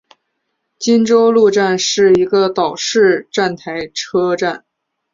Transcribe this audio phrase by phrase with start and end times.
[0.79, 4.65] 金周路站是一个岛式站台车站。